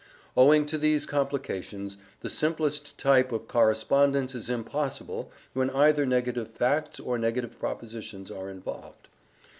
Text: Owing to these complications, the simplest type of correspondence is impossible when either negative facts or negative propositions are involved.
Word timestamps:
Owing 0.35 0.65
to 0.65 0.79
these 0.79 1.05
complications, 1.05 1.97
the 2.21 2.29
simplest 2.31 2.97
type 2.97 3.31
of 3.31 3.47
correspondence 3.47 4.33
is 4.33 4.49
impossible 4.49 5.31
when 5.53 5.69
either 5.69 6.07
negative 6.07 6.49
facts 6.49 6.99
or 6.99 7.19
negative 7.19 7.59
propositions 7.59 8.31
are 8.31 8.49
involved. 8.49 9.09